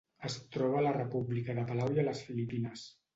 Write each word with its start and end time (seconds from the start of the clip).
Es 0.27 0.35
troba 0.55 0.79
a 0.79 0.81
la 0.85 0.93
República 0.95 1.55
de 1.59 1.65
Palau 1.67 1.99
i 1.99 2.01
a 2.05 2.07
les 2.09 2.23
Filipines. 2.31 2.87